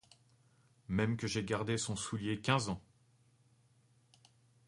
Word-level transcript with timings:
Même 0.87 1.15
que 1.15 1.27
j’ai 1.27 1.43
gardé 1.43 1.77
son 1.77 1.95
soulier 1.95 2.41
quinze 2.41 2.69
ans. 2.69 2.81